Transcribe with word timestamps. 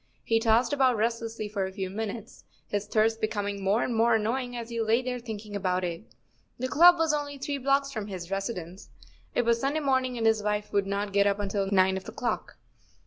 He 0.23 0.39
tossed 0.39 0.73
about 0.73 0.97
restlessly 0.97 1.47
for 1.47 1.63
a 1.65 1.71
few 1.71 1.87
minutes, 1.87 2.43
his 2.67 2.87
thirst 2.87 3.21
becom¬ 3.21 3.47
ing 3.47 3.63
more 3.63 3.83
and 3.83 3.93
more 3.93 4.15
annoying 4.15 4.57
as 4.57 4.69
he 4.69 4.81
lay 4.81 5.03
there 5.03 5.19
thinking 5.19 5.55
about 5.55 5.83
it. 5.83 6.05
The 6.57 6.67
club 6.67 6.95
was 6.97 7.13
only 7.13 7.37
three 7.37 7.59
blocks 7.59 7.91
from 7.91 8.07
his 8.07 8.23
[45] 8.25 8.31
residence. 8.35 8.89
It 9.35 9.43
was 9.45 9.61
Sunday 9.61 9.79
morning, 9.79 10.17
and 10.17 10.25
his 10.25 10.41
wife 10.41 10.73
would 10.73 10.87
not 10.87 11.13
get 11.13 11.27
up 11.27 11.37
until 11.37 11.69
nine 11.71 11.97
of 11.97 12.05
the 12.05 12.11
clock. 12.13 12.57